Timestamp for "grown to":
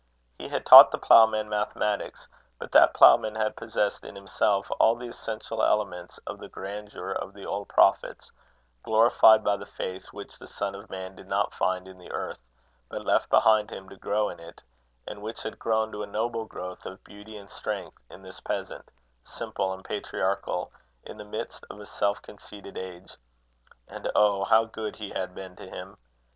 15.59-16.01